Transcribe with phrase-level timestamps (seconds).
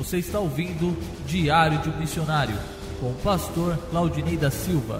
[0.00, 2.56] Você está ouvindo Diário de um Missionário
[2.98, 4.98] com o pastor Claudinei da Silva.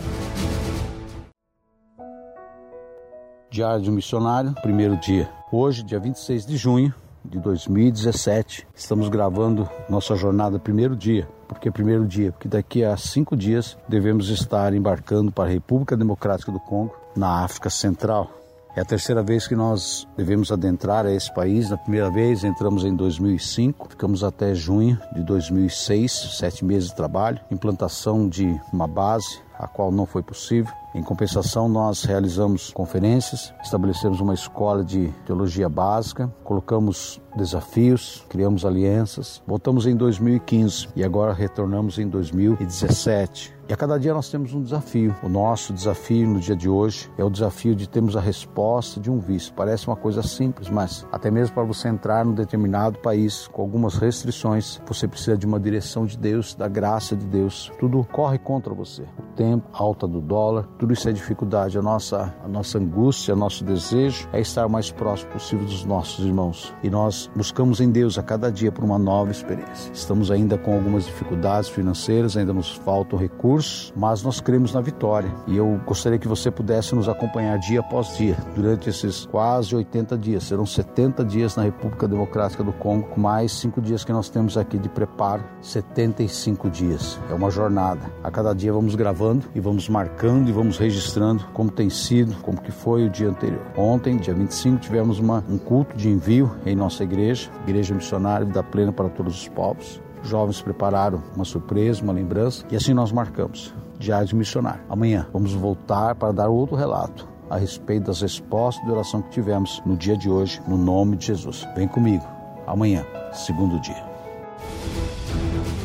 [3.50, 5.30] Diário de um Missionário, primeiro dia.
[5.50, 6.94] Hoje, dia 26 de junho
[7.24, 11.26] de 2017, estamos gravando nossa jornada primeiro dia.
[11.48, 12.30] Por que primeiro dia?
[12.32, 17.42] Porque daqui a cinco dias devemos estar embarcando para a República Democrática do Congo, na
[17.42, 18.39] África Central.
[18.76, 21.70] É a terceira vez que nós devemos adentrar a esse país.
[21.70, 27.40] Na primeira vez entramos em 2005, ficamos até junho de 2006, sete meses de trabalho,
[27.50, 30.72] implantação de uma base, a qual não foi possível.
[30.94, 39.42] Em compensação, nós realizamos conferências, estabelecemos uma escola de teologia básica, colocamos desafios, criamos alianças.
[39.46, 43.59] Voltamos em 2015 e agora retornamos em 2017.
[43.70, 45.14] E a cada dia nós temos um desafio.
[45.22, 49.08] O nosso desafio no dia de hoje é o desafio de termos a resposta de
[49.08, 49.54] um visto.
[49.54, 53.94] Parece uma coisa simples, mas até mesmo para você entrar num determinado país com algumas
[53.94, 57.70] restrições, você precisa de uma direção de Deus, da graça de Deus.
[57.78, 59.02] Tudo corre contra você.
[59.02, 61.78] O tempo, a alta do dólar, tudo isso é dificuldade.
[61.78, 66.26] A nossa, a nossa angústia, nosso desejo é estar o mais próximo possível dos nossos
[66.26, 66.74] irmãos.
[66.82, 69.92] E nós buscamos em Deus a cada dia por uma nova experiência.
[69.92, 73.59] Estamos ainda com algumas dificuldades financeiras, ainda nos faltam recursos
[73.96, 75.30] mas nós cremos na vitória.
[75.46, 80.16] E eu gostaria que você pudesse nos acompanhar dia após dia, durante esses quase 80
[80.16, 80.44] dias.
[80.44, 84.78] Serão 70 dias na República Democrática do Congo, mais cinco dias que nós temos aqui
[84.78, 87.18] de preparo, 75 dias.
[87.30, 88.00] É uma jornada.
[88.22, 92.60] A cada dia vamos gravando e vamos marcando e vamos registrando como tem sido, como
[92.60, 93.62] que foi o dia anterior.
[93.76, 98.62] Ontem, dia 25, tivemos uma, um culto de envio em nossa igreja, Igreja Missionária da
[98.62, 103.74] Plena para Todos os Povos jovens prepararam uma surpresa, uma lembrança, e assim nós marcamos.
[103.98, 104.80] Diário de Missionário.
[104.88, 109.82] Amanhã vamos voltar para dar outro relato a respeito das respostas de oração que tivemos
[109.84, 111.66] no dia de hoje, no nome de Jesus.
[111.74, 112.24] Vem comigo.
[112.66, 114.04] Amanhã, segundo dia.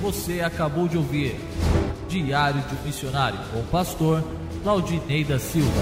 [0.02, 1.39] Você acabou de ouvir
[2.08, 4.23] Diário de um Missionário com o pastor
[4.64, 5.81] Claudinei da Silva.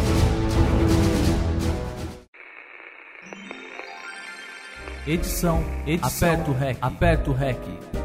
[5.06, 8.03] Edição, edição, aperto o REC, aperto o REC.